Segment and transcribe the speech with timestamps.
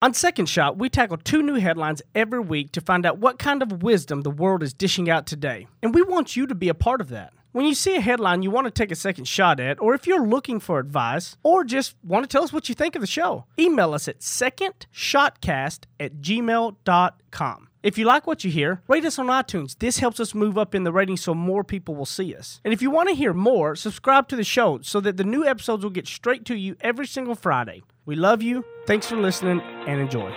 [0.00, 3.62] On Second Shot, we tackle two new headlines every week to find out what kind
[3.62, 5.66] of wisdom the world is dishing out today.
[5.82, 7.32] And we want you to be a part of that.
[7.50, 10.06] When you see a headline you want to take a second shot at, or if
[10.06, 13.08] you're looking for advice, or just want to tell us what you think of the
[13.08, 17.67] show, email us at secondshotcast at gmail.com.
[17.80, 19.78] If you like what you hear, rate us on iTunes.
[19.78, 22.60] This helps us move up in the ratings so more people will see us.
[22.64, 25.46] And if you want to hear more, subscribe to the show so that the new
[25.46, 27.84] episodes will get straight to you every single Friday.
[28.04, 28.64] We love you.
[28.86, 30.34] Thanks for listening and enjoy.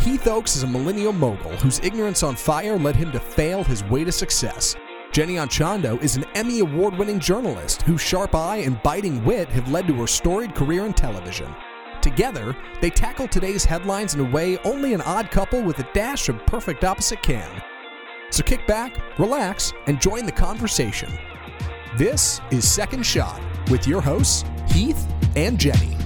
[0.00, 3.82] Heath Oaks is a millennial mogul whose ignorance on fire led him to fail his
[3.84, 4.76] way to success.
[5.12, 9.70] Jenny Anchondo is an Emmy Award winning journalist whose sharp eye and biting wit have
[9.70, 11.54] led to her storied career in television.
[12.02, 16.28] Together, they tackle today's headlines in a way only an odd couple with a dash
[16.28, 17.62] of perfect opposite can.
[18.30, 21.12] So kick back, relax, and join the conversation.
[21.96, 25.06] This is Second Shot with your hosts, Heath
[25.36, 26.01] and Jenny.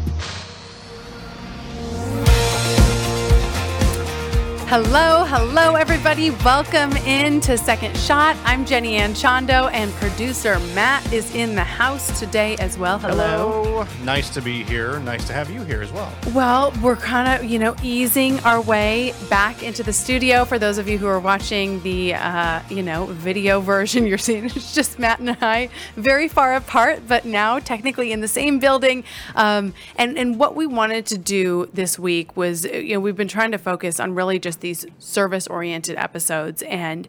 [4.68, 6.30] Hello, hello, everybody.
[6.30, 8.36] Welcome into Second Shot.
[8.42, 12.98] I'm Jenny Anchondo, and producer Matt is in the house today as well.
[12.98, 13.62] Hello.
[13.62, 13.86] Hello.
[14.02, 14.98] Nice to be here.
[14.98, 16.12] Nice to have you here as well.
[16.34, 20.44] Well, we're kind of, you know, easing our way back into the studio.
[20.44, 24.46] For those of you who are watching the, uh, you know, video version, you're seeing
[24.56, 29.04] it's just Matt and I very far apart, but now technically in the same building.
[29.36, 33.28] Um, and and what we wanted to do this week was, you know, we've been
[33.28, 37.08] trying to focus on really just these service oriented episodes and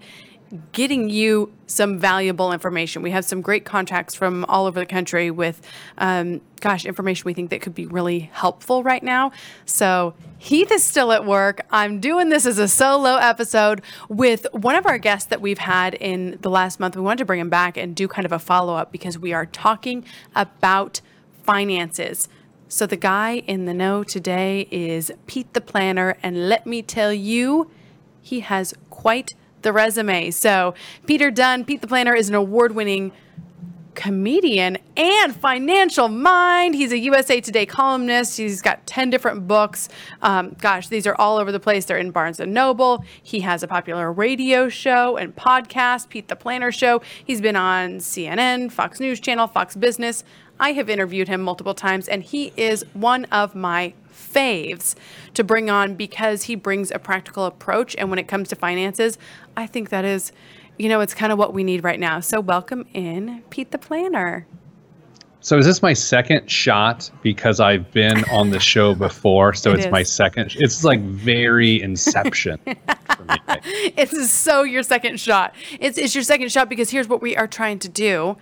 [0.71, 3.01] getting you some valuable information.
[3.01, 5.61] We have some great contacts from all over the country with,
[5.97, 9.31] um, gosh, information we think that could be really helpful right now.
[9.65, 11.65] So Heath is still at work.
[11.71, 15.95] I'm doing this as a solo episode with one of our guests that we've had
[15.95, 16.95] in the last month.
[16.95, 19.33] We wanted to bring him back and do kind of a follow up because we
[19.33, 21.01] are talking about
[21.43, 22.29] finances.
[22.69, 27.13] So the guy in the know today is Pete the Planner, and let me tell
[27.13, 27.71] you,
[28.21, 30.31] he has quite the resume.
[30.31, 30.73] So
[31.05, 33.13] Peter Dunn, Pete the Planner, is an award-winning
[33.97, 36.75] comedian and financial mind.
[36.75, 38.37] He's a USA Today columnist.
[38.37, 39.89] He's got 10 different books.
[40.21, 41.85] Um, gosh, these are all over the place.
[41.85, 43.03] They're in Barnes and Noble.
[43.23, 47.01] He has a popular radio show and podcast, Pete the Planner Show.
[47.25, 50.23] He's been on CNN, Fox News Channel, Fox Business.
[50.59, 54.95] I have interviewed him multiple times, and he is one of my faves
[55.35, 57.95] to bring on because he brings a practical approach.
[57.97, 59.17] And when it comes to finances,
[59.55, 60.31] I think that is,
[60.77, 62.19] you know, it's kind of what we need right now.
[62.19, 64.45] So, welcome in, Pete the Planner.
[65.39, 69.53] So, is this my second shot because I've been on the show before?
[69.53, 69.91] So, It it's is.
[69.91, 70.55] my second.
[70.57, 72.59] It's like very Inception.
[72.65, 73.37] for me.
[73.97, 75.55] It's so your second shot.
[75.79, 78.37] It's, it's your second shot because here's what we are trying to do.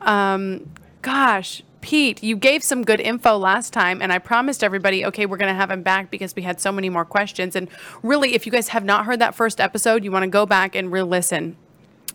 [0.00, 0.68] Um,
[1.08, 5.38] gosh, Pete, you gave some good info last time, and I promised everybody, okay, we're
[5.38, 7.56] going to have him back because we had so many more questions.
[7.56, 7.68] And
[8.02, 10.74] really, if you guys have not heard that first episode, you want to go back
[10.74, 11.56] and re listen.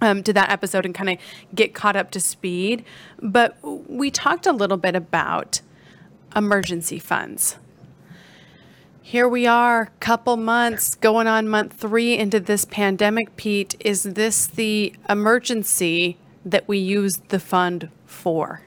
[0.01, 1.17] Um, to that episode and kind of
[1.55, 2.83] get caught up to speed.
[3.21, 5.61] But we talked a little bit about
[6.35, 7.57] emergency funds.
[9.01, 13.37] Here we are, couple months going on month three into this pandemic.
[13.37, 18.63] Pete, is this the emergency that we use the fund for?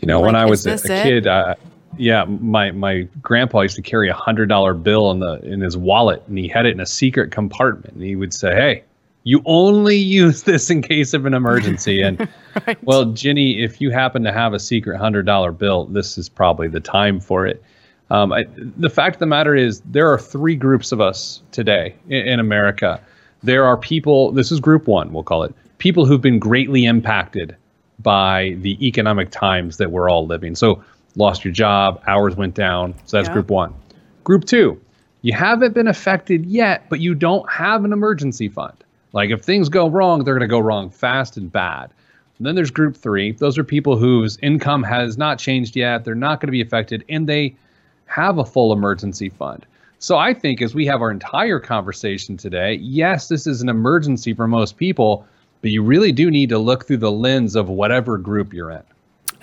[0.00, 1.54] You know, when I was a, a kid, uh,
[1.96, 5.76] yeah, my my grandpa used to carry a hundred dollar bill in the in his
[5.76, 7.94] wallet, and he had it in a secret compartment.
[7.94, 8.84] And he would say, "Hey,
[9.24, 12.28] you only use this in case of an emergency." And
[12.82, 16.68] well, Jenny, if you happen to have a secret hundred dollar bill, this is probably
[16.68, 17.62] the time for it.
[18.10, 21.96] Um, I, the fact of the matter is, there are three groups of us today
[22.08, 23.00] in, in America.
[23.42, 24.30] There are people.
[24.32, 25.12] This is group one.
[25.12, 27.56] We'll call it people who've been greatly impacted
[28.06, 30.54] by the economic times that we're all living.
[30.54, 30.80] So,
[31.16, 32.94] lost your job, hours went down.
[33.04, 33.32] So that's Yeah.
[33.32, 33.74] group one.
[34.22, 34.78] Group two,
[35.22, 38.74] you haven't been affected yet, but you don't have an emergency fund.
[39.12, 41.90] Like if things go wrong, they're going to go wrong fast and bad.
[42.38, 43.32] And then there's group three.
[43.32, 46.04] Those are people whose income has not changed yet.
[46.04, 47.56] They're not going to be affected, and they
[48.04, 49.66] have a full emergency fund.
[49.98, 54.32] So I think as we have our entire conversation today, yes, this is an emergency
[54.34, 55.26] for most people,
[55.66, 58.84] but you really do need to look through the lens of whatever group you're in.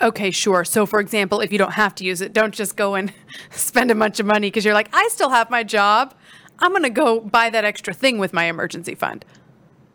[0.00, 0.64] Okay, sure.
[0.64, 3.12] So, for example, if you don't have to use it, don't just go and
[3.50, 6.14] spend a bunch of money because you're like, I still have my job.
[6.60, 9.26] I'm going to go buy that extra thing with my emergency fund.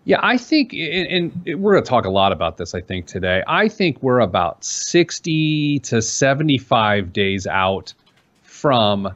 [0.03, 3.07] Yeah, I think, and, and we're going to talk a lot about this, I think,
[3.07, 3.41] today.
[3.47, 7.91] I think we're about 60 to 75 days out
[8.43, 9.11] from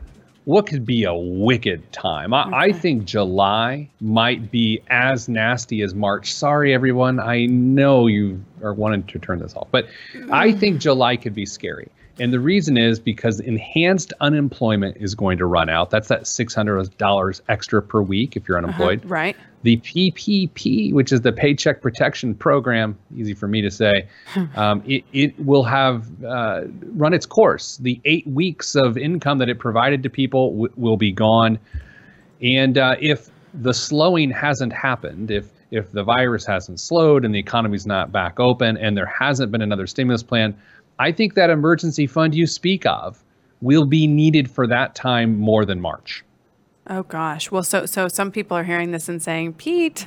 [0.46, 2.34] what could be a wicked time.
[2.34, 2.80] I, I mm-hmm.
[2.80, 6.34] think July might be as nasty as March.
[6.34, 7.20] Sorry, everyone.
[7.20, 9.88] I know you are wanting to turn this off, but
[10.32, 10.60] I mm.
[10.60, 11.90] think July could be scary.
[12.20, 15.90] And the reason is because enhanced unemployment is going to run out.
[15.90, 19.00] That's that $600 extra per week if you're unemployed.
[19.00, 19.36] Uh-huh, right.
[19.64, 24.08] The PPP, which is the Paycheck Protection Program, easy for me to say,
[24.56, 26.64] um, it, it will have uh,
[26.94, 27.78] run its course.
[27.78, 31.58] The eight weeks of income that it provided to people w- will be gone.
[32.42, 37.40] And uh, if the slowing hasn't happened, if if the virus hasn't slowed and the
[37.40, 40.56] economy's not back open and there hasn't been another stimulus plan,
[41.04, 43.22] I think that emergency fund you speak of
[43.60, 46.24] will be needed for that time more than March.
[46.88, 47.52] Oh gosh.
[47.52, 50.06] Well, so so some people are hearing this and saying, Pete,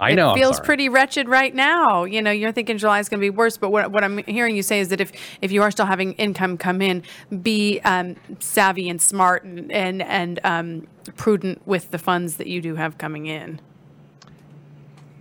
[0.00, 2.02] I it know, I'm feels pretty wretched right now.
[2.02, 4.56] You know, you're thinking July is going to be worse, but what, what I'm hearing
[4.56, 7.04] you say is that if if you are still having income come in,
[7.42, 12.60] be um, savvy and smart and and, and um, prudent with the funds that you
[12.60, 13.60] do have coming in.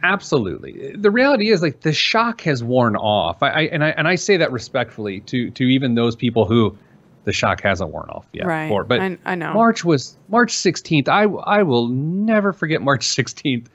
[0.04, 0.96] Absolutely.
[0.96, 3.42] The reality is like the shock has worn off.
[3.42, 6.78] I, I and I and I say that respectfully to to even those people who
[7.24, 8.46] the shock hasn't worn off yet.
[8.46, 8.68] Right.
[8.68, 8.84] For.
[8.84, 9.54] But I- I know.
[9.54, 11.08] March was March 16th.
[11.08, 13.66] I I will never forget March 16th.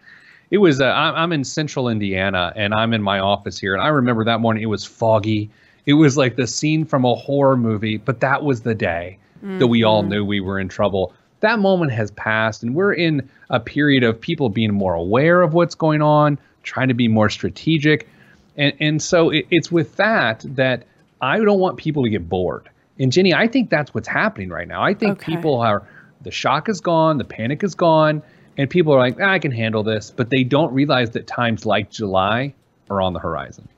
[0.51, 3.83] It was uh, I'm, I'm in central Indiana and I'm in my office here and
[3.83, 5.51] I remember that morning it was foggy.
[5.87, 9.69] It was like the scene from a horror movie, but that was the day that
[9.69, 10.11] we all Mm-hmm.
[10.11, 11.15] knew we were in trouble.
[11.41, 15.55] That moment has passed and we're in a period of people being more aware of
[15.55, 18.09] what's going on, trying to be more strategic.
[18.57, 20.85] And and so it, it's with that that
[21.21, 22.69] I don't want people to get bored.
[22.99, 24.83] And Jenny, I think that's what's happening right now.
[24.83, 25.33] I think Okay.
[25.33, 25.87] people are
[26.23, 28.23] the shock is gone, the panic is gone,
[28.57, 31.65] and people are like, "Ah, I can handle this, but they don't realize that times
[31.65, 32.53] like July
[32.91, 33.69] are on the horizon.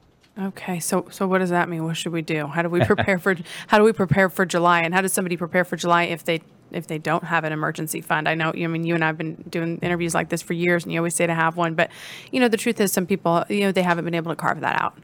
[0.41, 1.85] Okay, so so what does that mean?
[1.85, 2.47] What should we do?
[2.47, 3.37] How do we prepare for
[3.67, 4.81] how do we prepare for July?
[4.81, 6.41] And how does somebody prepare for July if they
[6.73, 8.29] if they don't have an emergency fund?
[8.29, 10.93] I know, I mean, you and I've been doing interviews like this for years, and
[10.93, 11.75] you always say to have one.
[11.75, 11.91] But
[12.33, 14.61] you know, the truth is, some people, you know, they haven't been able to carve
[14.61, 14.97] that out.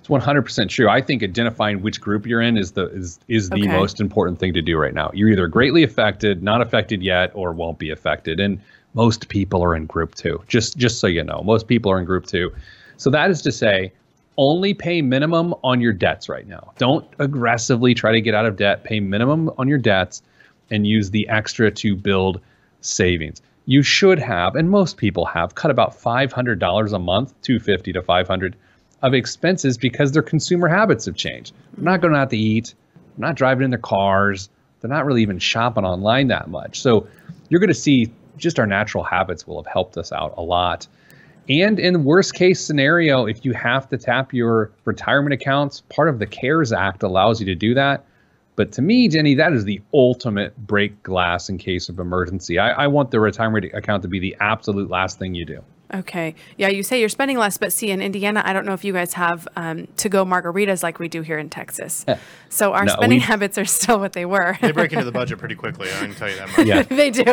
[0.00, 0.88] It's 100% true.
[0.88, 3.68] I think identifying which group you're in is the is is the Okay.
[3.68, 5.10] most important thing to do right now.
[5.14, 8.40] You're either greatly affected, not affected yet, or won't be affected.
[8.40, 8.60] And
[8.94, 10.42] most people are in group 2.
[10.48, 12.52] Just just so you know, most people are in group 2.
[12.96, 13.92] So that is to say,
[14.38, 16.72] only pay minimum on your debts right now.
[16.78, 18.82] Don't aggressively try to get out of debt.
[18.82, 20.22] Pay minimum on your debts
[20.72, 22.40] and use the extra to build
[22.80, 23.40] savings.
[23.66, 28.56] You should have, and most people have, cut about $500 a month, 250 to 500
[29.02, 31.54] of expenses because their consumer habits have changed.
[31.74, 32.74] They're not going out to eat,
[33.16, 34.48] they're not driving in their cars,
[34.80, 36.80] they're not really even shopping online that much.
[36.80, 37.06] So
[37.48, 40.86] you're going to see just our natural habits will have helped us out a lot.
[41.48, 46.08] And in the worst case scenario, if you have to tap your retirement accounts, part
[46.08, 48.04] of the CARES Act allows you to do that.
[48.54, 52.58] But to me, Jenny, that is the ultimate break glass in case of emergency.
[52.58, 55.62] I, I want the retirement account to be the absolute last thing you do.
[55.94, 56.34] Okay.
[56.56, 58.92] Yeah, you say you're spending less, but see, in Indiana, I don't know if you
[58.92, 62.04] guys have um, to go margaritas like we do here in Texas.
[62.48, 64.56] So our No, spending we- habits are still what they were.
[64.60, 65.88] They break into the budget pretty quickly.
[65.88, 66.66] I can tell you that much.
[66.66, 66.82] Yeah.
[66.82, 67.24] they do.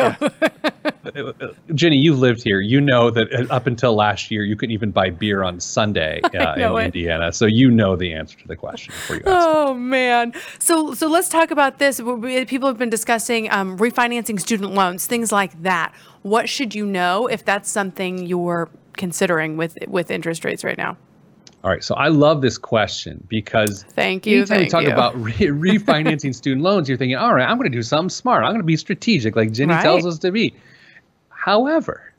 [1.74, 2.60] Jenny, you've lived here.
[2.60, 6.20] You know that uh, up until last year, you couldn't even buy beer on Sunday
[6.24, 6.84] uh, in it.
[6.86, 7.32] Indiana.
[7.32, 9.28] So you know the answer to the question before you ask.
[9.28, 9.32] it.
[9.32, 10.32] Oh man!
[10.58, 12.00] So so let's talk about this.
[12.00, 15.94] People have been discussing um, refinancing student loans, things like that.
[16.22, 20.96] What should you know if that's something you're considering with with interest rates right now?
[21.62, 21.84] All right.
[21.84, 24.90] So I love this question because Thank you, anytime thank we talk you.
[24.92, 25.32] about re-
[25.78, 28.44] refinancing student loans, you're thinking, all right, I'm going to do something smart.
[28.44, 29.82] I'm going to be strategic, like Jenny Right.
[29.82, 30.54] tells us to be.
[31.28, 32.12] However,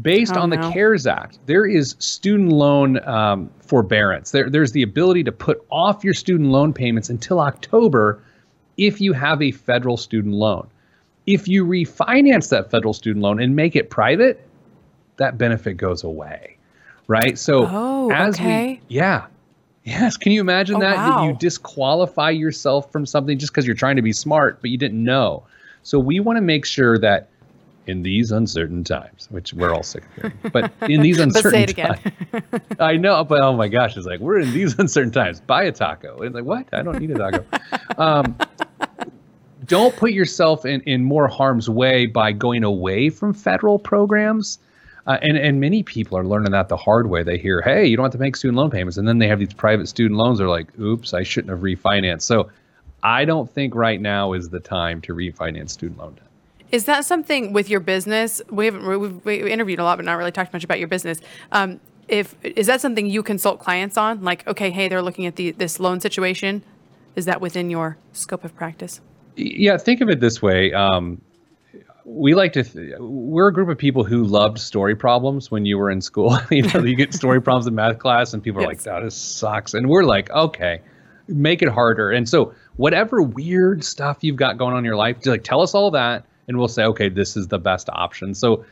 [0.00, 0.72] based Oh, on the no.
[0.72, 4.30] CARES Act, there is student loan um, forbearance.
[4.30, 8.22] There, there's the ability to put off your student loan payments until October
[8.76, 10.68] if you have a federal student loan.
[11.26, 14.40] If you refinance that federal student loan and make it private,
[15.16, 16.56] that benefit goes away.
[17.08, 17.38] Right?
[17.38, 18.80] So Oh, as okay.
[18.88, 19.26] we yeah.
[19.84, 23.76] Yes, can you imagine Oh, that that you disqualify yourself from something just because you're
[23.76, 25.44] trying to be smart but you didn't know.
[25.82, 27.28] So we want to make sure that
[27.86, 31.62] in these uncertain times, which we're all sick of hearing, but in these uncertain say
[31.62, 31.94] it again.
[32.32, 35.38] times, I know, but oh my gosh, it's like we're in these uncertain times.
[35.38, 36.20] Buy a taco.
[36.22, 36.66] It's like what?
[36.72, 37.44] I don't need a taco.
[37.96, 38.36] um,
[39.66, 44.58] don't put yourself in, in more harm's way by going away from federal programs.
[45.06, 47.22] Uh, and, and many people are learning that the hard way.
[47.22, 48.96] They hear, hey, you don't have to make student loan payments.
[48.96, 50.38] And then they have these private student loans.
[50.38, 52.22] They're like, oops, I shouldn't have refinanced.
[52.22, 52.50] So
[53.02, 56.24] I don't think right now is the time to refinance student loan debt.
[56.72, 58.42] Is that something with your business?
[58.50, 61.20] We haven't we've, we interviewed a lot, but not really talked much about your business.
[61.52, 64.22] Um, if is that something you consult clients on?
[64.22, 66.62] Like, okay, hey, they're looking at the this loan situation.
[67.14, 69.00] Is that within your scope of practice?
[69.36, 70.72] Yeah, think of it this way.
[70.72, 71.20] Um,
[72.04, 72.62] we like to.
[72.62, 76.38] Th- we're a group of people who loved story problems when you were in school.
[76.50, 78.84] you know, you get story problems in math class, and people are like, Yes.
[78.84, 80.80] "That is sucks," and we're like, "Okay,
[81.28, 82.10] make it harder.
[82.10, 85.60] And so whatever weird stuff you've got going on in your life, just like tell
[85.60, 88.34] us all that and we'll say, okay, this is the best option.
[88.34, 88.64] So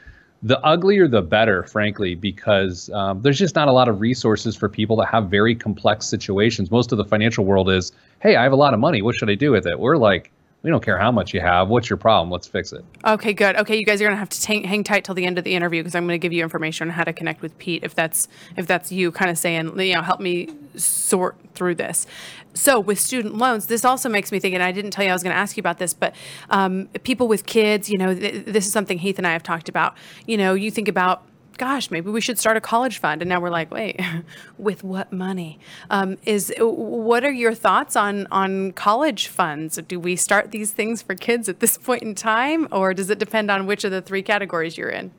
[0.43, 4.69] the uglier the better, frankly, because um, there's just not a lot of resources for
[4.69, 6.71] people that have very complex situations.
[6.71, 9.03] Most of the financial world is, hey, I have a lot of money.
[9.03, 9.79] What should I do with it?
[9.79, 10.31] We're like,
[10.65, 11.69] we don't care how much you have.
[11.69, 12.31] What's your problem?
[12.31, 12.83] Let's fix it.
[13.05, 13.55] Okay, good.
[13.57, 15.55] Okay, you guys are gonna have to t- hang tight till the end of the
[15.55, 18.29] interview because I'm gonna give you information on how to connect with Pete if that's
[18.57, 22.07] if that's you kind of saying you know help me sort through this.
[22.55, 25.13] So with student loans, this also makes me think, and I didn't tell you I
[25.13, 26.15] was going to ask you about this, but
[26.51, 29.69] um, people with kids, you know, th- this is something Heath and I have talked
[29.69, 29.97] about.
[30.27, 31.25] You know, you think about
[31.57, 33.23] gosh, maybe we should start a college fund.
[33.23, 34.01] And now we're like, wait,
[34.59, 35.59] with what money?
[35.91, 39.79] Um, is what are your thoughts on on college funds?
[39.89, 43.19] Do we start these things for kids at this point in time, or does it
[43.19, 45.11] depend on which of the three categories you're in?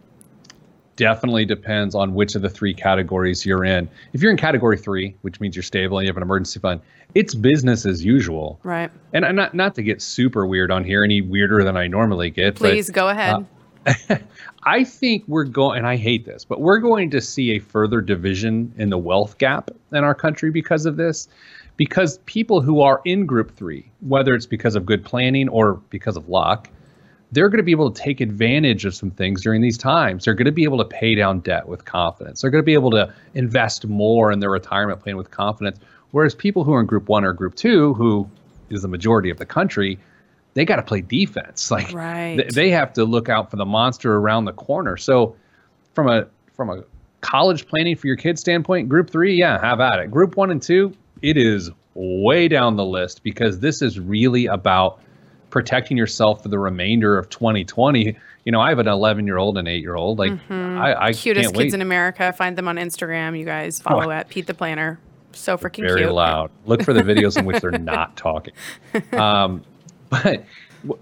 [0.95, 3.89] Definitely depends on which of the three categories you're in.
[4.13, 6.79] If you're in category three, which means you're stable and you have an emergency fund,
[7.15, 8.61] it's business as usual.
[8.63, 8.89] Right.
[9.11, 12.29] And I'm not not to get super weird on here, any weirder than I normally
[12.29, 12.55] get.
[12.55, 13.35] Please but, go ahead.
[13.35, 13.43] Uh,
[14.63, 18.01] I think we're going, and I hate this, but we're going to see a further
[18.01, 21.27] division in the wealth gap in our country because of this.
[21.77, 26.15] Because people who are in group three, whether it's because of good planning or because
[26.15, 26.69] of luck,
[27.31, 30.23] they're going to be able to take advantage of some things during these times.
[30.23, 32.41] They're going to be able to pay down debt with confidence.
[32.41, 35.79] They're going to be able to invest more in their retirement plan with confidence.
[36.11, 38.29] Whereas people who are in group one or group two, who
[38.69, 39.99] is the majority of the country,
[40.55, 41.69] they got to play defense.
[41.75, 42.37] Like right.
[42.37, 44.97] th- they have to look out for the monster around the corner.
[44.97, 45.35] So
[45.93, 46.83] from a from a
[47.21, 50.09] college planning for your kids standpoint, group three, yeah, have at it.
[50.09, 55.01] Group one and two, it is way down the list because this is really about
[55.49, 58.15] protecting yourself for the remainder of 2020.
[58.43, 60.19] You know, I have an 11 year old and eight year old.
[60.19, 60.77] Like, mm-hmm.
[60.77, 61.73] I, I cutest kids wait.
[61.73, 62.31] in America.
[62.33, 63.37] Find them on Instagram.
[63.37, 64.11] You guys follow oh.
[64.11, 64.99] at Pete the Planner.
[65.31, 66.13] So freaking very cute.
[66.13, 66.51] loud.
[66.65, 68.53] Look for the videos in which they're not talking.
[69.13, 69.63] Um,
[70.09, 70.45] but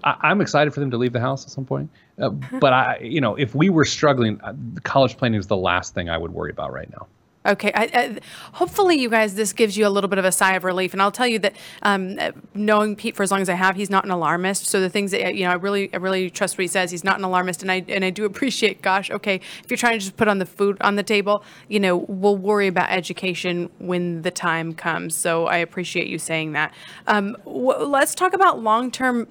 [0.02, 1.90] I, am excited for them to leave the house at some point.
[2.18, 5.94] Uh, but I, you know, if we were struggling, uh, college planning is the last
[5.94, 7.06] thing I would worry about right now.
[7.46, 7.70] Okay.
[7.74, 8.18] I, I,
[8.52, 10.94] hopefully, you guys, this gives you a little bit of a sigh of relief.
[10.94, 12.18] And I'll tell you that um,
[12.54, 14.66] knowing Pete for as long as I have, he's not an alarmist.
[14.66, 16.90] So the things that you know, I really, I really trust what he says.
[16.90, 18.80] He's not an alarmist, and I and I do appreciate.
[18.80, 21.80] Gosh, okay, if you're trying to just put on the food on the table, you
[21.80, 25.14] know, we'll worry about education when the time comes.
[25.14, 26.72] So I appreciate you saying that.
[27.06, 29.28] Um, w- let's talk about long term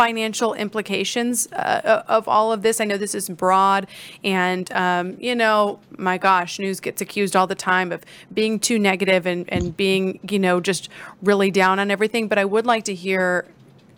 [0.00, 2.80] financial implications uh, of all of this?
[2.80, 3.86] I know this is broad,
[4.24, 8.02] and um, you know, my gosh, news gets accused all the time of
[8.32, 10.88] being too negative and and being you know just
[11.22, 12.28] really down on everything.
[12.28, 13.46] But I would like to hear,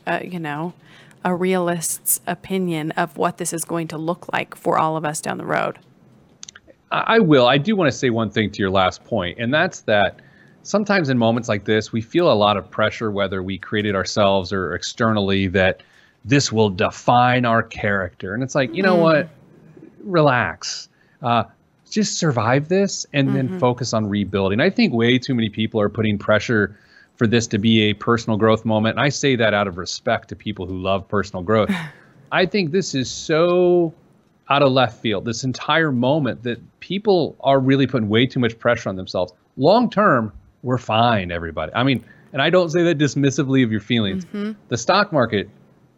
[0.05, 0.73] uh, you know,
[1.25, 5.21] a realist's opinion of what this is going to look like for all of us
[5.21, 5.79] down the road.
[6.91, 7.47] I will.
[7.47, 10.21] I do want to say one thing to your last point, and that's that
[10.65, 14.53] sometimes in moments like this, we feel a lot of pressure, whether we created ourselves
[14.53, 15.83] or externally, that
[16.25, 18.35] this will define our character.
[18.35, 19.03] And it's like, you know mm.
[19.03, 19.29] what?
[20.05, 20.89] Relax.
[21.21, 21.45] Uh,
[21.91, 23.37] just survive this and mm-hmm.
[23.37, 24.61] then focus on rebuilding.
[24.61, 26.79] I think way too many people are putting pressure
[27.17, 28.97] for this to be a personal growth moment.
[28.97, 31.71] And I say that out of respect to people who love personal growth.
[32.33, 33.93] I think this is so
[34.49, 38.59] out of left field, this entire moment that people are really putting way too much
[38.59, 39.33] pressure on themselves.
[39.57, 41.73] Long term, we're fine, everybody.
[41.75, 44.25] I mean, and I don't say that dismissively of your feelings.
[44.25, 44.53] Mm-hmm.
[44.69, 45.49] The stock market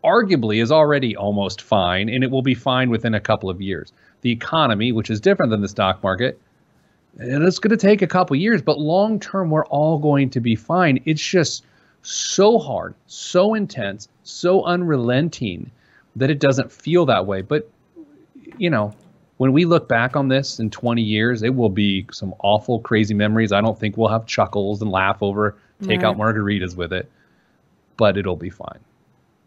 [0.04, 3.92] arguably is already almost fine and it will be fine within a couple of years.
[4.20, 6.40] The economy, which is different than the stock market,
[7.18, 10.40] and it's going to take a couple years, but long term, we're all going to
[10.40, 11.00] be fine.
[11.04, 11.64] It's just
[12.02, 15.70] so hard, so intense, so unrelenting
[16.16, 17.42] that it doesn't feel that way.
[17.42, 17.70] But,
[18.58, 18.94] you know,
[19.36, 23.14] when we look back on this in 20 years, it will be some awful, crazy
[23.14, 23.52] memories.
[23.52, 26.04] I don't think we'll have chuckles and laugh over, take right.
[26.04, 27.10] out margaritas with it,
[27.96, 28.80] but it'll be fine.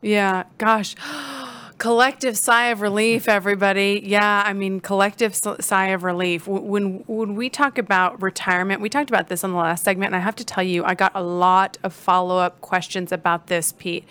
[0.02, 0.96] Yeah, gosh.
[1.78, 4.02] collective sigh of relief everybody.
[4.04, 6.48] Yeah i mean collective sigh of relief.
[6.48, 10.16] When when we talk about retirement we talked about this in the last segment and
[10.16, 14.06] i have to tell you i got a lot of follow-up questions about this pete.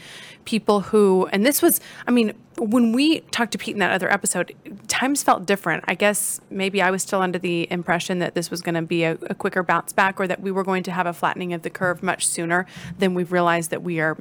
[0.45, 4.13] People who and this was i mean when we talked to pete in that other
[4.13, 4.55] episode
[4.87, 5.85] times felt different.
[5.89, 9.03] I guess maybe i was still under the impression that this was going to be
[9.03, 11.63] a, a quicker bounce back or that we were going to have a flattening of
[11.63, 12.65] the curve much sooner
[12.97, 14.17] than we've realized that we are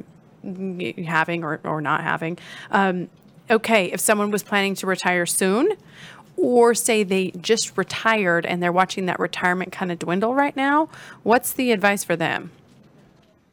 [1.06, 2.38] having or, or not having.
[2.72, 3.10] Um,
[3.50, 5.72] okay, if someone was planning to retire soon,
[6.38, 10.90] or say they just retired and they're watching that retirement kind of dwindle right now,
[11.24, 12.52] what's the advice for them?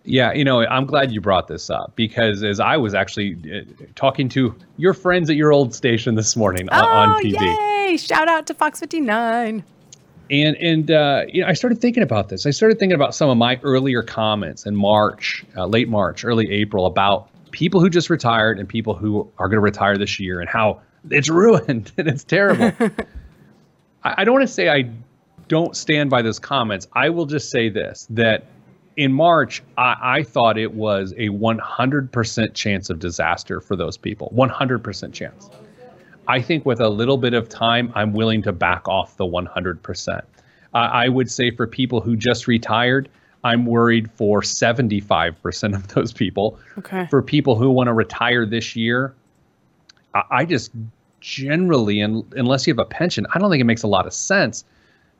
[0.04, 3.84] Yeah, you know, I'm glad you brought this up because as I was actually uh,
[3.94, 7.88] talking to your friends at your old station this morning oh, on TV.
[7.88, 7.96] Yay!
[7.96, 9.62] Shout out to Fox 59
[10.32, 12.46] And and uh, you know, I started thinking about this.
[12.46, 16.50] I started thinking about some of my earlier comments in March, uh, late March, early
[16.50, 20.40] April, about people who just retired and people who are going to retire this year,
[20.40, 22.72] and how it's ruined and it's terrible.
[24.04, 24.90] I, I don't want to say I
[25.48, 26.88] don't stand by those comments.
[26.94, 28.46] I will just say this: that
[28.96, 34.32] in March, I, I thought it was a 100% chance of disaster for those people.
[34.34, 35.50] 100% chance.
[36.32, 40.08] I think with a little bit of time, I'm willing to back off the 100%.
[40.08, 40.22] Uh,
[40.72, 43.10] I would say for people who just retired,
[43.44, 46.58] I'm worried for 75% of those people.
[46.78, 47.06] Okay.
[47.10, 49.14] For people who want to retire this year,
[50.14, 50.70] I, I just
[51.20, 54.14] generally, and unless you have a pension, I don't think it makes a lot of
[54.14, 54.64] sense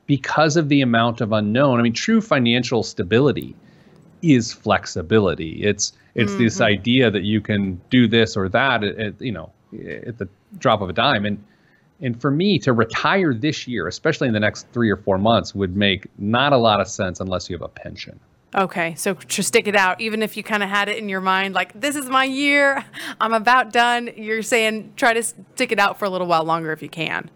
[0.07, 1.79] because of the amount of unknown.
[1.79, 3.55] I mean, true financial stability
[4.23, 5.63] is flexibility.
[5.63, 6.43] It's it's mm-hmm.
[6.43, 9.51] this idea that you can do this or that at, at, you know
[10.07, 10.27] at the
[10.57, 11.43] drop of a dime and
[12.01, 15.55] and for me to retire this year especially in the next 3 or 4 months
[15.55, 18.19] would make not a lot of sense unless you have a pension
[18.55, 21.21] Okay, so to stick it out, even if you kind of had it in your
[21.21, 22.85] mind, like this is my year,
[23.19, 24.11] I'm about done.
[24.15, 27.31] You're saying try to stick it out for a little while longer if you can.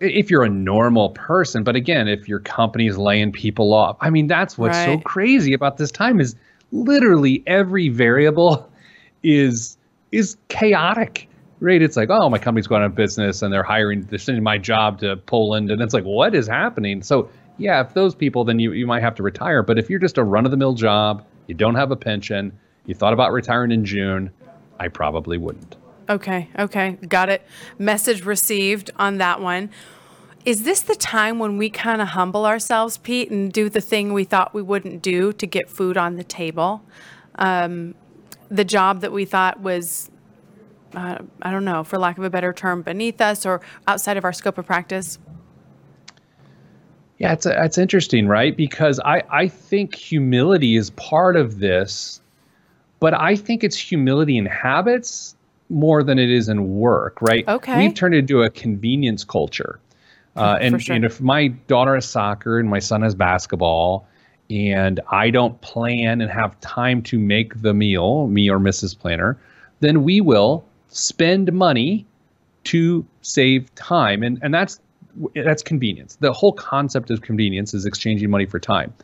[0.00, 4.10] If you're a normal person, but again, if your company is laying people off, I
[4.10, 4.98] mean, that's what's right.
[4.98, 6.34] so crazy about this time is
[6.72, 8.70] literally every variable
[9.22, 9.76] is
[10.12, 11.28] is chaotic
[11.64, 11.80] right?
[11.80, 14.58] It's like, oh, my company's going out of business and they're hiring, they're sending my
[14.58, 15.70] job to Poland.
[15.70, 17.02] And it's like, what is happening?
[17.02, 19.62] So, yeah, if those people, then you, you might have to retire.
[19.62, 22.56] But if you're just a run of the mill job, you don't have a pension,
[22.86, 24.30] you thought about retiring in June,
[24.78, 25.76] I probably wouldn't.
[26.08, 27.42] Okay, okay, got it.
[27.78, 29.70] Message received on that one.
[30.44, 34.12] Is this the time when we kind of humble ourselves, Pete, and do the thing
[34.12, 36.82] we thought we wouldn't do to get food on the table?
[37.36, 37.94] Um,
[38.50, 40.10] the job that we thought was
[40.94, 44.24] uh, I don't know, for lack of a better term, beneath us or outside of
[44.24, 45.18] our scope of practice?
[47.18, 48.56] Yeah, it's, it's interesting, right?
[48.56, 52.20] Because I, I think humility is part of this,
[53.00, 55.36] but I think it's humility in habits
[55.70, 57.46] more than it is in work, right?
[57.48, 57.78] Okay.
[57.78, 59.80] We've turned it into a convenience culture.
[60.36, 60.96] Uh, and, sure.
[60.96, 64.06] and if my daughter has soccer and my son has basketball,
[64.50, 68.98] and I don't plan and have time to make the meal, me or Mrs.
[68.98, 69.38] Planner,
[69.80, 72.06] then we will spend money
[72.64, 74.22] to save time.
[74.22, 74.80] And and that's
[75.34, 76.16] that's convenience.
[76.16, 78.94] The whole concept of convenience is exchanging money for time.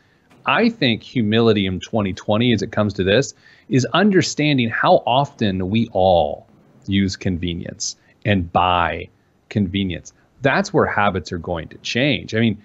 [0.47, 3.35] I think humility in 2020 as it comes to this
[3.69, 6.47] is understanding how often we all
[6.87, 9.07] use convenience and buy
[9.49, 10.13] convenience.
[10.41, 12.33] That's where habits are going to change.
[12.33, 12.61] I mean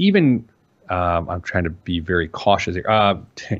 [0.00, 0.48] even
[0.90, 2.88] um, i'm trying to be very cautious here.
[2.88, 3.16] Uh,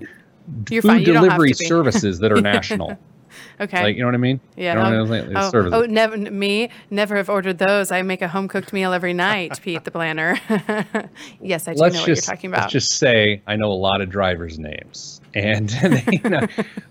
[0.80, 2.96] food delivery services that are national
[3.60, 3.82] Okay.
[3.82, 4.40] Like you know what I mean?
[4.56, 4.74] Yeah.
[4.74, 7.90] You know um, oh, oh, never me never have ordered those.
[7.90, 10.38] I make a home cooked meal every night, Pete the planner.
[11.40, 12.60] yes, I do let's know just, what you're talking about.
[12.62, 16.46] Let's just say I know a lot of drivers' names, and they, you know,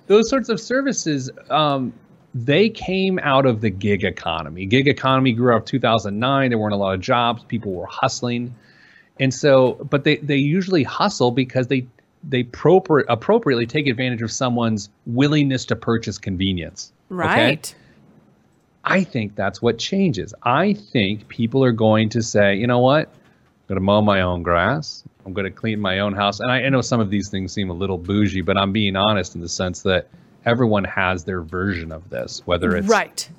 [0.07, 1.29] those sorts of services.
[1.49, 1.93] Um,
[2.35, 4.65] they came out of the gig economy.
[4.65, 6.49] Gig economy grew up 2009.
[6.49, 7.43] There weren't a lot of jobs.
[7.45, 8.53] People were hustling.
[9.19, 11.87] And so, but they, they usually hustle because they
[12.27, 16.91] they propri- appropriately take advantage of someone's willingness to purchase convenience.
[17.09, 17.73] Right.
[17.73, 17.83] Okay?
[18.83, 20.33] I think that's what changes.
[20.43, 23.07] I think people are going to say, you know what?
[23.07, 25.03] I'm going to mow my own grass.
[25.25, 26.39] I'm going to clean my own house.
[26.39, 28.95] And I, I know some of these things seem a little bougie, but I'm being
[28.95, 30.07] honest in the sense that
[30.45, 33.29] everyone has their version of this, whether it's right.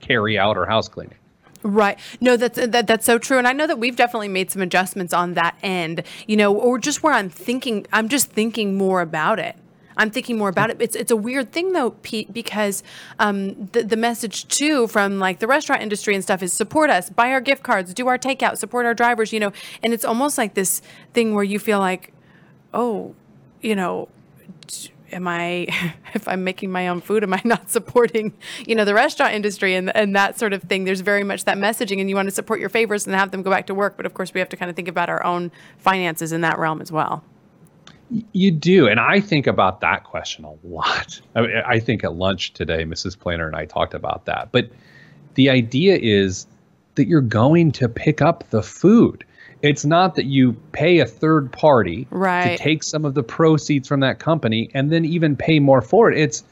[0.00, 1.16] carry out or house cleaning.
[1.62, 1.98] Right.
[2.20, 5.12] No, that's that, that's so true, and I know that we've definitely made some adjustments
[5.12, 6.02] on that end.
[6.26, 9.56] You know, or just where I'm thinking, I'm just thinking more about it.
[9.96, 10.78] I'm thinking more about it.
[10.80, 12.82] It's it's a weird thing though, Pete, because
[13.18, 17.10] um, the the message too from like the restaurant industry and stuff is support us,
[17.10, 19.32] buy our gift cards, do our takeout, support our drivers.
[19.32, 22.12] You know, and it's almost like this thing where you feel like,
[22.74, 23.14] oh,
[23.60, 24.08] you know,
[25.12, 25.66] am I,
[26.14, 28.32] if I'm making my own food, am I not supporting,
[28.66, 30.84] you know, the restaurant industry and, and that sort of thing?
[30.84, 33.42] There's very much that messaging, and you want to support your favorites and have them
[33.42, 33.96] go back to work.
[33.96, 36.58] But of course, we have to kind of think about our own finances in that
[36.58, 37.24] realm as well.
[38.32, 38.88] You do.
[38.88, 41.20] And I think about that question a lot.
[41.34, 43.18] I, mean, I think at lunch today, Mrs.
[43.18, 44.52] Planner and I talked about that.
[44.52, 44.70] But
[45.34, 46.46] the idea is
[46.96, 49.24] that you're going to pick up the food.
[49.62, 52.56] It's not that you pay a third party right.
[52.56, 56.10] to take some of the proceeds from that company and then even pay more for
[56.10, 56.18] it.
[56.18, 56.42] It's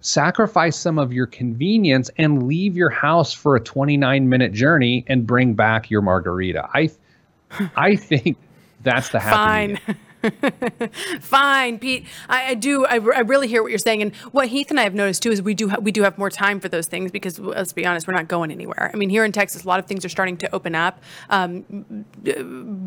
[0.00, 5.26] sacrifice some of your convenience and leave your house for a 29 minute journey and
[5.26, 6.68] bring back your margarita.
[6.74, 6.90] I
[7.76, 8.36] I think
[8.82, 9.96] that's the happy Fine.
[11.20, 12.06] Fine, Pete.
[12.28, 12.84] I, I do.
[12.86, 15.30] I, I really hear what you're saying, and what Heath and I have noticed too
[15.30, 17.86] is we do ha- we do have more time for those things because let's be
[17.86, 18.90] honest, we're not going anywhere.
[18.92, 21.64] I mean, here in Texas, a lot of things are starting to open up, um,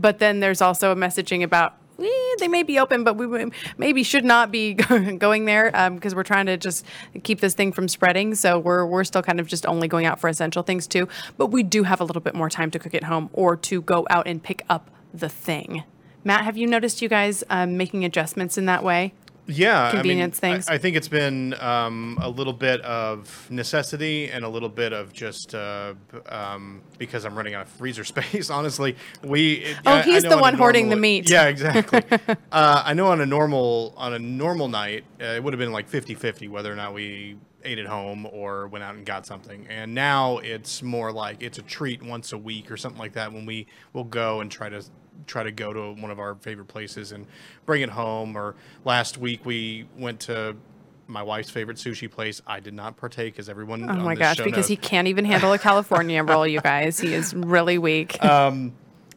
[0.02, 1.76] but then there's also a messaging about.
[2.00, 4.74] eh, they may be open, but we maybe should not be
[5.18, 6.86] going there because we're trying to just
[7.24, 8.36] keep this thing from spreading.
[8.36, 11.08] So we're we're still kind of just only going out for essential things too.
[11.38, 13.82] But we do have a little bit more time to cook at home or to
[13.82, 15.84] go out and pick up the thing.
[16.24, 19.14] Matt, have you noticed you guys um, making adjustments in that way?
[19.46, 20.70] Yeah, Convenience I mean, things.
[20.70, 24.94] I, I think it's been um, a little bit of necessity and a little bit
[24.94, 25.96] of just uh,
[26.30, 28.50] um, because I'm running out of freezer space.
[28.50, 29.56] Honestly, we.
[29.56, 31.30] it- Oh, I- he's the on one hoarding the meat.
[31.30, 32.04] Yeah, exactly.
[32.54, 35.74] uh, I know on a normal on a normal night, uh, it would have been
[35.74, 39.68] like 50-50 whether or not we ate at home or went out and got something.
[39.70, 43.34] And now it's more like it's a treat once a week or something like that
[43.34, 44.84] when we will go and try to
[45.28, 47.26] try to go to one of our favorite places and
[47.66, 48.36] bring it home.
[48.36, 50.56] Or last week we went to
[51.08, 52.42] my wife's favorite sushi place.
[52.48, 53.90] I did not partake, as everyone.
[53.90, 54.68] Oh my gosh, because knows.
[54.68, 57.00] he can't even handle a California roll, you guys.
[57.00, 58.18] He is really weak.
[58.24, 58.74] Um,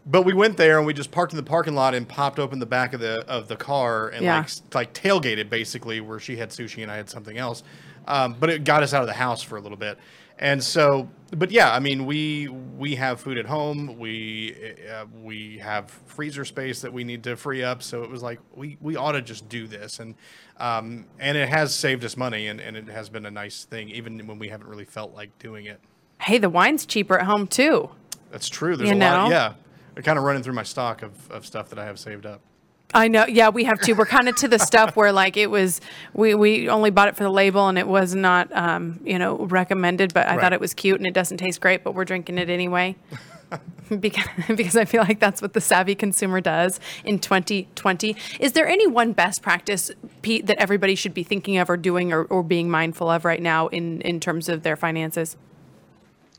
[0.09, 2.61] but we went there and we just parked in the parking lot and popped open
[2.61, 4.39] the back of the of the car and Yeah.
[4.39, 7.65] like like tailgated basically where she had sushi and I had something else.
[8.07, 9.99] Um, but it got us out of the house for a little bit.
[10.39, 13.99] And so, but yeah, I mean, we we have food at home.
[13.99, 14.55] We
[14.93, 17.83] uh, we have freezer space that we need to free up.
[17.83, 20.15] So it was like we we ought to just do this, and
[20.59, 23.89] um, and it has saved us money, and, and it has been a nice thing,
[23.89, 25.81] even when we haven't really felt like doing it.
[26.21, 27.89] hey, the wine's cheaper at home too.
[28.31, 28.77] That's true.
[28.77, 29.29] There's You a lot.
[29.29, 29.31] know?
[29.35, 29.55] Yeah,
[29.97, 32.43] I'm kind of running through my stock of, of stuff that I have saved up.
[32.97, 33.27] I know.
[33.27, 33.95] Yeah, we have too.
[33.95, 35.81] We're kind of to the stuff where like it was
[36.15, 39.37] we we only bought it for the label and it was not um, you know
[39.47, 40.41] recommended, but I Right.
[40.41, 42.97] thought it was cute and it doesn't taste great, but we're drinking it anyway.
[44.01, 44.25] because
[44.57, 48.17] because I feel like that's what the savvy consumer does in 2020.
[48.41, 49.91] Is there any one best practice,
[50.23, 53.43] Pete, that everybody should be thinking of or doing or, or being mindful of right
[53.43, 55.37] now in in terms of their finances?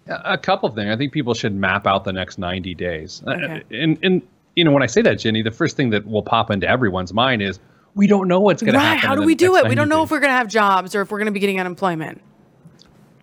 [0.08, 0.90] A couple of things.
[0.90, 3.22] I think people should map out the next 90 days.
[3.28, 3.64] Uh, Okay.
[3.84, 4.22] And, and
[4.58, 7.14] you know, when I say that, Jenny, the first thing that will pop into everyone's
[7.14, 7.60] mind is
[7.94, 8.96] we don't know what's going to Right?
[8.96, 9.08] happen.
[9.08, 9.70] How do we do it?
[9.70, 10.06] We don't know days.
[10.06, 12.22] if we're going to have jobs or if we're going to be getting unemployment.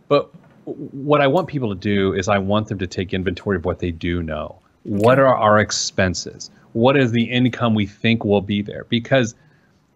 [0.06, 0.30] But
[0.64, 3.80] what I want people to do is I want them to take inventory of what
[3.80, 4.60] they do know.
[4.84, 6.52] What are our expenses?
[6.72, 8.84] What is the income we think will be there?
[8.88, 9.34] Because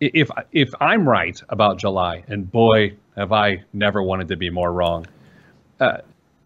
[0.01, 4.73] if if I'm right about July, and boy, have I never wanted to be more
[4.73, 5.07] wrong.
[5.79, 5.99] Uh,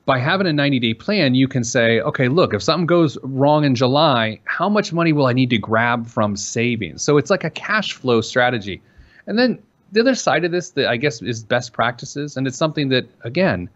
[0.04, 3.64] by having a 90 day plan, you can say, okay, look, if something goes wrong
[3.64, 7.02] in July, how much money will I need to grab from savings?
[7.02, 8.82] So it's like a cash flow strategy.
[9.26, 9.62] And then
[9.92, 13.08] the other side of this that I guess is best practices, and it's something that
[13.22, 13.68] again,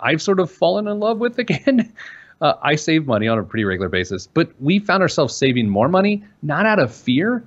[0.00, 1.92] I've sort of fallen in love with again.
[2.40, 5.88] Uh, I save money on a pretty regular basis, but we found ourselves saving more
[5.88, 7.44] money not out of fear,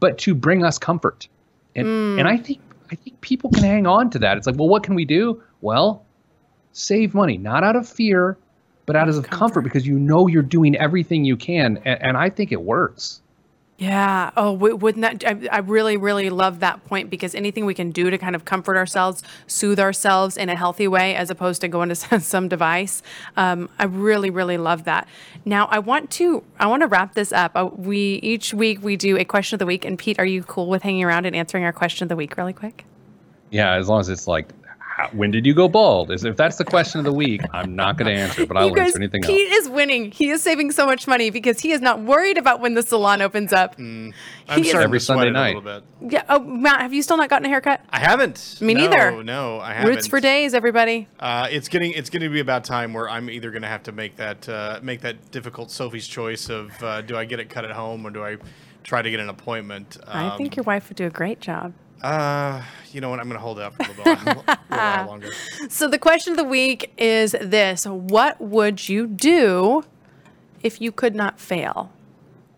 [0.00, 1.28] but to bring us comfort.
[1.74, 2.60] And and I think
[2.90, 4.38] I think people can hang on to that.
[4.38, 5.42] It's like, well, what can we do?
[5.60, 6.04] Well,
[6.72, 8.36] save money not out of fear,
[8.86, 9.60] but out of comfort, Comfort.
[9.62, 13.20] because you know you're doing everything you can, and, and I think it works.
[13.78, 14.30] Yeah.
[14.36, 15.24] Oh, wouldn't that?
[15.26, 18.44] I, I really, really love that point because anything we can do to kind of
[18.44, 23.02] comfort ourselves, soothe ourselves in a healthy way, as opposed to going to some device.
[23.36, 25.08] Um, I really, really love that.
[25.44, 27.52] Now, I want to, I want to wrap this up.
[27.56, 30.44] Uh, we each week we do a question of the week, and Pete, are you
[30.44, 32.84] cool with hanging around and answering our question of the week really quick?
[33.50, 34.48] Yeah, as long as it's like,
[34.96, 36.10] how, when did you go bald?
[36.10, 38.70] Is if that's the question of the week, I'm not going to answer, but I'll
[38.70, 39.62] guys, answer anything Pete else.
[39.64, 40.10] is winning.
[40.10, 43.22] He is saving so much money because he is not worried about when the salon
[43.22, 43.74] opens up.
[43.78, 44.12] I'm
[44.48, 45.54] He is- Every to Sunday night.
[45.54, 46.12] a little bit.
[46.12, 46.24] Yeah.
[46.28, 47.80] Oh, Matt, have you still not gotten a haircut?
[47.90, 48.58] I haven't.
[48.60, 49.22] Me No, neither.
[49.24, 49.88] No, I haven't.
[49.94, 51.08] Roots for days, everybody.
[51.20, 53.82] Uh, it's getting it's going to be about time where I'm either going to have
[53.84, 57.48] to make that uh, make that difficult Sophie's choice of uh, do I get it
[57.48, 58.36] cut at home or do I
[58.82, 59.96] try to get an appointment?
[60.08, 61.72] I think your wife would do a great job.
[62.02, 63.20] Uh, you know what?
[63.20, 65.30] I'm going to hold it up for a little, a little while longer.
[65.68, 69.84] So the question of the week is this: What would you do
[70.62, 71.92] if you could not fail?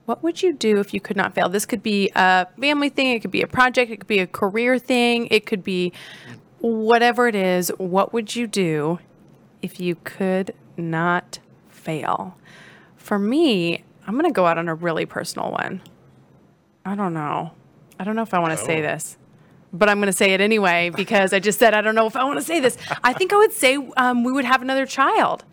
[0.06, 1.48] What would you do if you could not fail?
[1.48, 4.26] This could be a family thing, it could be a project, it could be a
[4.26, 5.92] career thing, it could be
[6.60, 7.70] whatever it is.
[7.78, 8.98] What would you do
[9.62, 12.36] if you could not fail?
[12.96, 15.80] For me, I'm going to go out on a really personal one.
[16.84, 17.52] I don't know.
[17.98, 18.82] I don't know if I want to say Oh.
[18.82, 19.16] this,
[19.74, 22.16] but I'm going to say it anyway because I just said I don't know if
[22.16, 22.78] I want to say this.
[23.02, 25.44] I think I would say um, we would have another child.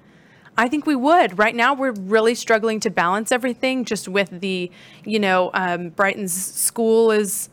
[0.58, 1.40] I think we would.
[1.40, 4.70] Right now, we're really struggling to balance everything just with the,
[5.06, 7.50] you know, um, Brighton's school is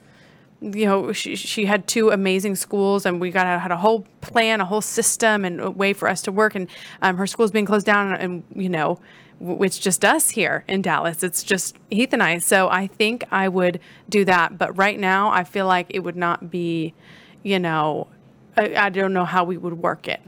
[0.61, 4.61] you know, she, she had two amazing schools, and we got had a whole plan,
[4.61, 6.55] a whole system, and a way for us to work.
[6.55, 6.69] And
[7.01, 8.99] um, her school's being closed down, and you know,
[9.41, 11.23] it's just us here in Dallas.
[11.23, 12.39] It's just Heath and I.
[12.39, 14.59] So I think I would do that.
[14.59, 16.95] But right now, I feel like it would not be,
[17.43, 18.09] you know,
[18.57, 20.21] I, I don't know how we would work it.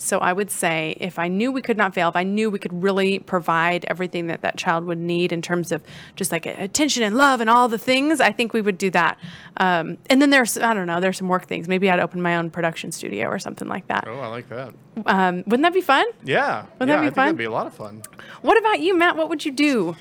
[0.00, 2.58] So I would say if I knew we could not fail, if I knew we
[2.58, 5.82] could really provide everything that that child would need in terms of
[6.16, 9.18] just like attention and love and all the things, I think we would do that.
[9.56, 11.68] Um, and then there's, I don't know, there's some work things.
[11.68, 14.04] Maybe I'd open my own production studio or something like that.
[14.06, 14.72] Oh, I like that.
[15.06, 16.06] Um, wouldn't that be fun?
[16.24, 16.62] Yeah.
[16.78, 17.26] Wouldn't yeah, that be I think fun?
[17.26, 18.02] that'd be a lot of fun.
[18.42, 19.16] What about you, Matt?
[19.16, 19.96] What would you do?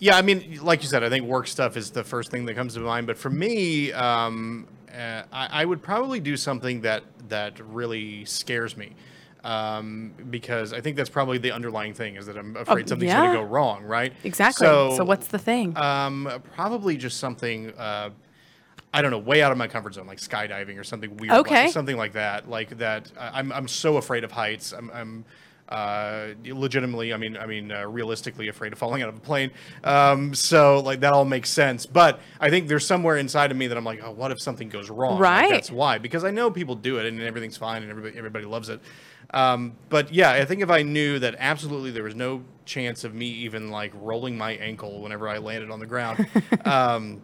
[0.00, 2.54] Yeah, I mean, like you said, I think work stuff is the first thing that
[2.54, 3.08] comes to mind.
[3.08, 8.76] But for me, um, uh, I, I would probably do something that that really scares
[8.76, 8.94] me,
[9.44, 13.30] um, because I think that's probably the underlying thing is that I'm afraid something's going
[13.30, 14.12] to go wrong, right?
[14.24, 14.66] Exactly.
[14.66, 15.76] So, So, what's the thing?
[15.76, 17.70] um, probably just something.
[17.72, 18.10] Uh,
[18.92, 21.64] I don't know, way out of my comfort zone, like skydiving or something weird, Okay.
[21.64, 22.48] like, something like that.
[22.48, 24.72] Like that, I'm I'm so afraid of heights.
[24.72, 25.24] I'm, I'm
[25.68, 29.50] uh, legitimately, I mean, I mean, uh, realistically afraid of falling out of a plane.
[29.84, 31.84] Um, so like that all makes sense.
[31.86, 34.68] But I think there's somewhere inside of me that I'm like, oh, what if something
[34.68, 35.12] goes wrong?
[35.12, 35.50] Like, Right.
[35.50, 38.68] that's why, because I know people do it and everything's fine and everybody everybody loves
[38.70, 38.80] it.
[39.34, 43.14] Um, but yeah, I think if I knew that absolutely there was no chance of
[43.14, 46.26] me even like rolling my ankle whenever I landed on the ground.
[46.64, 47.20] um,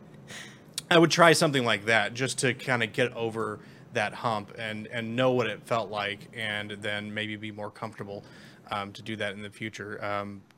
[0.91, 3.59] I would try something like that just to kind of get over
[3.95, 8.25] that hump and and know what it felt like, and then maybe be more comfortable
[8.71, 9.99] um, to do that in the future.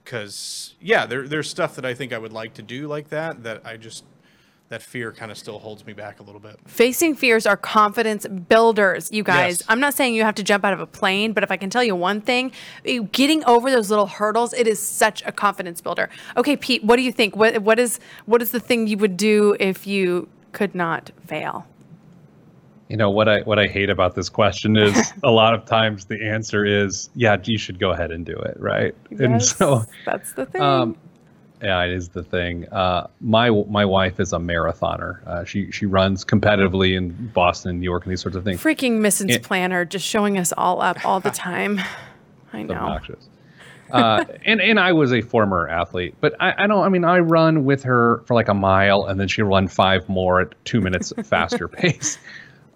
[0.05, 3.43] Because yeah, there, there's stuff that I think I would like to do like that
[3.45, 4.05] that I just
[4.69, 6.59] that fear kind of still holds me back a little bit.
[6.67, 9.59] Facing fears are confidence builders, you guys.
[9.61, 9.67] Yes.
[9.69, 11.71] I'm not saying you have to jump out of a plane, but if I can
[11.71, 12.53] tell you one thing,
[13.13, 16.09] getting over those little hurdles, it is such a confidence builder.
[16.37, 17.37] Okay, Pete, what do you think?
[17.37, 21.67] What what is what is the thing you would do if you could not fail?
[22.89, 26.05] You know what I what I hate about this question is a lot of times
[26.05, 30.33] the answer is yeah you should go ahead and do it right and so that's
[30.35, 30.61] the thing.
[30.63, 30.97] um,
[31.61, 32.69] yeah it is the thing.
[32.71, 35.27] Uh, my my wife is a marathoner.
[35.27, 38.63] Uh, she she runs competitively in Boston, New York, and these sorts of things.
[38.63, 39.31] Freaking Mrs.
[39.31, 39.39] Yeah.
[39.43, 41.81] Planner just showing us all up all the time.
[42.53, 42.75] I know.
[42.75, 43.29] obnoxious.
[43.91, 46.85] uh, and and I was a former athlete, but I, I don't.
[46.85, 50.09] I mean, I run with her for like a mile, and then she'll run five
[50.09, 52.19] more at two minutes faster pace.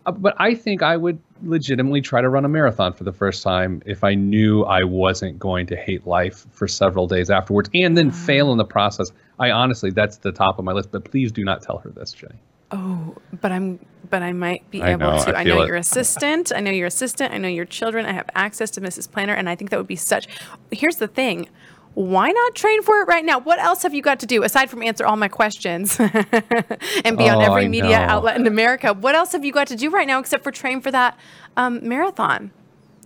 [0.06, 3.42] Uh, but I think I would legitimately try to run a marathon for the first
[3.42, 7.96] time if I knew I wasn't going to hate life for several days afterwards, and
[7.96, 9.12] then fail in the process.
[9.38, 10.90] I honestly, that's the top of my list.
[10.92, 12.38] But please do not tell her this, Jenny.
[12.72, 15.36] Oh, but I'm but I might be I able know, to.
[15.36, 15.66] I I know it.
[15.66, 16.52] your assistant.
[16.54, 17.32] I know your assistant.
[17.34, 18.06] I know your children.
[18.06, 19.10] I have access to Mrs.
[19.10, 20.28] Planner, and I think that would be such.
[20.70, 21.48] Here's the thing.
[21.94, 23.40] Why not train for it right now?
[23.40, 27.28] What else have you got to do aside from answer all my questions and be
[27.28, 28.04] on Oh, every I media know.
[28.14, 28.92] outlet in America?
[28.94, 31.18] What else have you got to do right now except for train for that
[31.56, 32.52] um, marathon?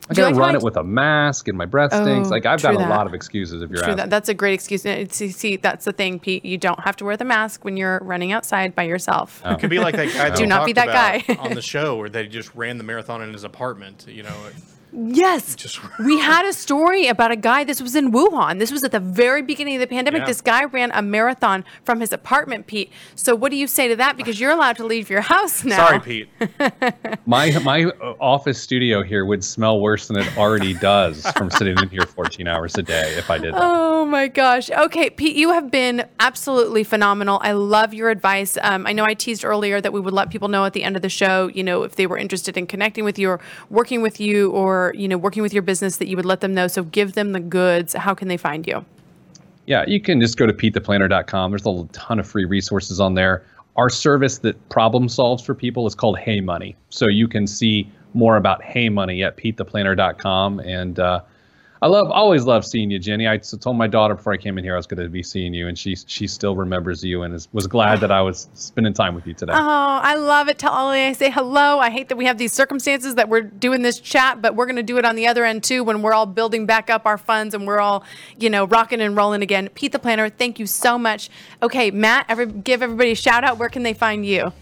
[0.09, 2.29] I Do gotta like run how I- it with a mask, and my breath stinks.
[2.29, 2.91] Oh, Like I've got a that.
[2.91, 3.63] lot of excuses.
[3.63, 3.97] If you're True, asking.
[3.97, 4.83] that, that's a great excuse.
[4.83, 6.45] See, see, that's the thing, Pete.
[6.45, 9.41] You don't have to wear the mask when you're running outside by yourself.
[9.47, 9.53] Oh.
[9.55, 10.29] It could be like that guy.
[10.29, 10.89] that Do not be that
[11.27, 11.37] guy.
[11.39, 14.05] on the show where they just ran the marathon in his apartment.
[14.07, 14.37] You know,
[14.95, 15.55] Yes.
[15.65, 17.65] Just- we had a story about a guy.
[17.65, 18.59] This was in Wuhan.
[18.59, 20.21] This was at the very beginning of the pandemic.
[20.21, 20.27] Yeah.
[20.27, 22.91] This guy ran a marathon from his apartment, Pete.
[23.15, 24.17] So, what do you say to that?
[24.17, 25.77] Because you're allowed to leave your house now.
[25.77, 26.29] sorry, Pete.
[27.27, 31.77] My my uh, office studio here would smell worse than it already does from sitting
[31.79, 33.61] in here 14 hours a day if I did that.
[33.63, 34.71] Oh my gosh.
[34.71, 37.39] Okay, Pete, you have been absolutely phenomenal.
[37.43, 38.59] I love your advice.
[38.63, 40.97] Um, I know I teased earlier that we would let people know at the end
[40.97, 44.03] of the show, you know, if they were interested in connecting with you or working
[44.03, 46.67] with you or, you know, working with your business, that you would let them know.
[46.67, 47.95] So give them the goods.
[47.95, 48.85] How can they find you?
[49.67, 51.51] Yeah, you can just go to PeteThePlanner.com.
[51.51, 53.45] There's a ton of free resources on there.
[53.77, 56.77] Our service that problem solves for people is called Hey Money.
[56.91, 60.61] So you can see more about Hey Money at PeteThePlanner.com.
[60.61, 61.21] And uh,
[61.85, 63.29] I love, always love seeing you, Jenny.
[63.29, 65.53] I told my daughter before I came in here I was going to be seeing
[65.53, 68.95] you, and she she still remembers you and is, was glad that I was spending
[68.95, 69.53] time with you today.
[69.55, 69.59] Oh,
[70.03, 70.59] I love it.
[70.59, 71.81] Tell Ollie I say hello.
[71.81, 74.77] I hate that we have these circumstances that we're doing this chat, but we're going
[74.77, 77.19] to do it on the other end too when we're all building back up our
[77.19, 78.03] funds and we're all,
[78.39, 79.69] you know, rocking and rolling again.
[79.75, 81.29] Pete the Planner, thank you so much.
[81.63, 83.59] Okay, Matt, every, give everybody a shout out.
[83.59, 84.55] Where can they find you?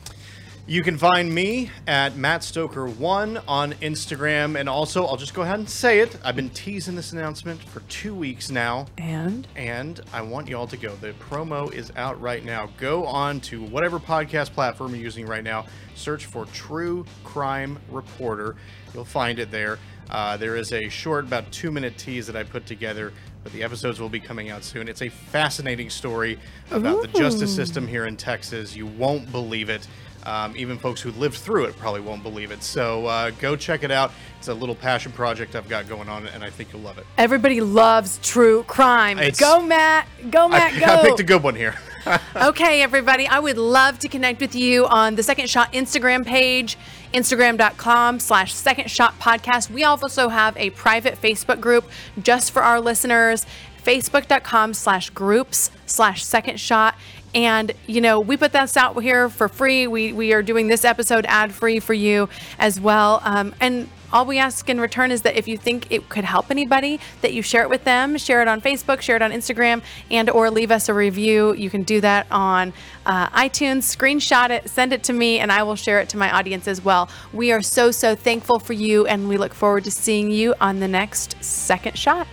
[0.65, 4.59] You can find me at Matt Stoker1 on Instagram.
[4.59, 6.17] And also, I'll just go ahead and say it.
[6.25, 8.87] I've been teasing this announcement for two weeks now.
[8.97, 10.95] And And I want you all to go.
[10.95, 12.69] The promo is out right now.
[12.79, 15.67] Go on to whatever podcast platform you're using right now.
[15.97, 18.55] Search for True Crime Reporter.
[18.95, 19.81] You'll find it there.
[20.11, 23.63] Uh, there is a short, about two minute tease that I put together, but the
[23.63, 24.87] episodes will be coming out soon.
[24.87, 26.39] It's a fascinating story
[26.71, 28.77] about the justice system here in Texas.
[28.77, 29.89] You won't believe it.
[30.25, 32.63] Um, even folks who lived through it probably won't believe it.
[32.63, 34.13] So uh, go check it out.
[34.39, 37.07] It's a little passion project I've got going on, and I think you'll love it.
[37.19, 39.19] Everybody loves true crime.
[39.19, 40.07] It's- go, Matt.
[40.31, 40.73] Go, Matt.
[40.77, 40.87] I, go.
[40.87, 41.75] I picked a good one here.
[42.37, 46.77] okay, everybody, I would love to connect with you on the Second Shot Instagram page,
[47.15, 49.71] instagram.com slash second shot podcast.
[49.71, 51.89] We also have a private Facebook group
[52.21, 53.47] just for our listeners,
[53.85, 56.97] facebook.com slash groups slash second shot.
[57.35, 59.87] And, you know, we put this out here for free.
[59.87, 63.21] We, we are doing this episode ad free for you as well.
[63.25, 66.51] Um, and all we ask in return is that if you think it could help
[66.51, 69.83] anybody that you share it with them share it on facebook share it on instagram
[70.11, 72.73] and or leave us a review you can do that on
[73.07, 76.31] uh, itunes screenshot it send it to me and i will share it to my
[76.31, 79.91] audience as well we are so so thankful for you and we look forward to
[79.91, 82.27] seeing you on the next second shot